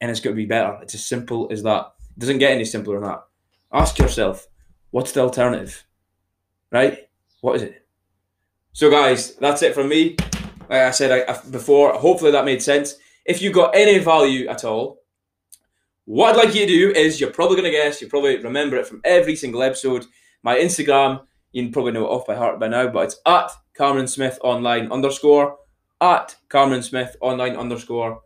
And 0.00 0.10
it's 0.10 0.20
going 0.20 0.34
to 0.34 0.42
be 0.42 0.46
better. 0.46 0.78
It's 0.82 0.94
as 0.94 1.06
simple 1.06 1.48
as 1.50 1.62
that. 1.62 1.92
It 2.16 2.20
doesn't 2.20 2.38
get 2.38 2.52
any 2.52 2.64
simpler 2.64 2.98
than 2.98 3.08
that. 3.08 3.27
Ask 3.72 3.98
yourself, 3.98 4.46
what's 4.90 5.12
the 5.12 5.20
alternative? 5.20 5.86
Right? 6.70 7.08
What 7.40 7.56
is 7.56 7.62
it? 7.62 7.86
So, 8.72 8.90
guys, 8.90 9.34
that's 9.36 9.62
it 9.62 9.74
from 9.74 9.88
me 9.88 10.16
like 10.68 10.80
I 10.80 10.90
said 10.90 11.28
I, 11.28 11.40
before, 11.50 11.92
hopefully 11.94 12.30
that 12.32 12.44
made 12.44 12.62
sense. 12.62 12.96
If 13.24 13.42
you 13.42 13.50
got 13.50 13.74
any 13.74 13.98
value 13.98 14.48
at 14.48 14.64
all, 14.64 15.02
what 16.04 16.30
I'd 16.30 16.44
like 16.44 16.54
you 16.54 16.66
to 16.66 16.66
do 16.66 16.90
is 16.92 17.20
you're 17.20 17.30
probably 17.30 17.56
going 17.56 17.70
to 17.70 17.76
guess, 17.76 18.00
you 18.00 18.08
probably 18.08 18.38
remember 18.38 18.76
it 18.76 18.86
from 18.86 19.00
every 19.04 19.36
single 19.36 19.62
episode. 19.62 20.06
My 20.42 20.56
Instagram, 20.56 21.22
you 21.52 21.70
probably 21.70 21.92
know 21.92 22.04
it 22.04 22.10
off 22.10 22.26
by 22.26 22.34
heart 22.34 22.60
by 22.60 22.68
now, 22.68 22.88
but 22.88 23.04
it's 23.04 23.20
at 23.26 23.50
Cameron 23.74 24.08
Smith 24.08 24.38
online 24.42 24.90
underscore, 24.90 25.56
at 26.00 26.36
Cameron 26.48 26.82
Smith 26.82 27.16
online 27.20 27.56
underscore. 27.56 28.20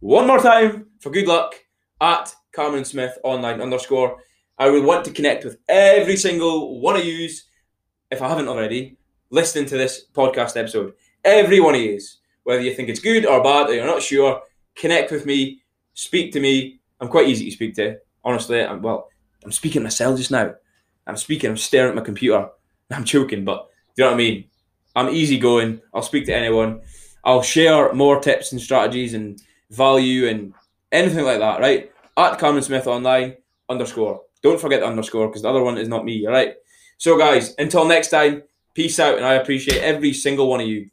One 0.00 0.26
more 0.26 0.38
time 0.38 0.86
for 1.00 1.10
good 1.10 1.26
luck, 1.26 1.54
at 2.00 2.34
Cameron 2.54 2.84
Smith 2.84 3.18
online 3.22 3.60
underscore. 3.60 4.18
I 4.58 4.70
would 4.70 4.84
want 4.84 5.04
to 5.04 5.10
connect 5.12 5.44
with 5.44 5.58
every 5.68 6.16
single 6.16 6.80
one 6.80 6.96
of 6.96 7.04
yous, 7.04 7.44
if 8.10 8.22
I 8.22 8.28
haven't 8.28 8.48
already, 8.48 8.96
listening 9.30 9.66
to 9.66 9.76
this 9.76 10.06
podcast 10.14 10.56
episode 10.56 10.94
every 11.26 11.60
one 11.60 11.74
of 11.74 11.80
you. 11.80 11.98
whether 12.44 12.62
you 12.62 12.72
think 12.72 12.88
it's 12.88 13.00
good 13.00 13.26
or 13.26 13.42
bad 13.42 13.68
or 13.68 13.74
you're 13.74 13.86
not 13.86 14.00
sure, 14.00 14.40
connect 14.76 15.10
with 15.10 15.26
me, 15.26 15.60
speak 15.94 16.32
to 16.32 16.40
me. 16.40 16.78
I'm 17.00 17.08
quite 17.08 17.28
easy 17.28 17.46
to 17.46 17.50
speak 17.50 17.74
to. 17.74 17.98
Honestly, 18.24 18.62
I'm, 18.64 18.80
well, 18.80 19.08
I'm 19.44 19.50
speaking 19.50 19.82
myself 19.82 20.16
just 20.16 20.30
now. 20.30 20.54
I'm 21.08 21.16
speaking, 21.16 21.50
I'm 21.50 21.56
staring 21.56 21.90
at 21.90 21.96
my 21.96 22.02
computer. 22.02 22.48
I'm 22.92 23.04
choking, 23.04 23.44
but 23.44 23.66
do 23.96 24.02
you 24.02 24.04
know 24.04 24.12
what 24.12 24.14
I 24.14 24.24
mean? 24.24 24.44
I'm 24.94 25.08
easygoing. 25.08 25.80
I'll 25.92 26.02
speak 26.02 26.26
to 26.26 26.34
anyone. 26.36 26.82
I'll 27.24 27.42
share 27.42 27.92
more 27.92 28.20
tips 28.20 28.52
and 28.52 28.60
strategies 28.60 29.12
and 29.12 29.42
value 29.70 30.28
and 30.28 30.54
anything 30.92 31.24
like 31.24 31.40
that, 31.40 31.60
right? 31.60 31.90
At 32.16 32.38
Cameron 32.38 32.62
Smith 32.62 32.86
Online 32.86 33.34
underscore. 33.68 34.22
Don't 34.46 34.60
forget 34.60 34.78
the 34.78 34.86
underscore 34.86 35.26
because 35.26 35.42
the 35.42 35.48
other 35.48 35.60
one 35.60 35.76
is 35.76 35.88
not 35.88 36.04
me, 36.04 36.24
all 36.24 36.32
right? 36.32 36.54
So, 36.98 37.18
guys, 37.18 37.52
until 37.58 37.84
next 37.84 38.10
time, 38.10 38.44
peace 38.74 39.00
out, 39.00 39.16
and 39.16 39.26
I 39.26 39.34
appreciate 39.34 39.82
every 39.82 40.12
single 40.12 40.48
one 40.48 40.60
of 40.60 40.68
you. 40.68 40.88